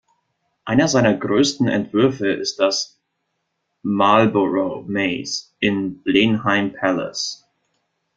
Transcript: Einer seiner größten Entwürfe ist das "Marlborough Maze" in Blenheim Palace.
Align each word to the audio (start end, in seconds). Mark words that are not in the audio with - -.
Einer 0.65 0.87
seiner 0.87 1.13
größten 1.13 1.67
Entwürfe 1.67 2.29
ist 2.31 2.57
das 2.59 2.97
"Marlborough 3.83 4.83
Maze" 4.87 5.51
in 5.59 6.01
Blenheim 6.01 6.73
Palace. 6.73 7.45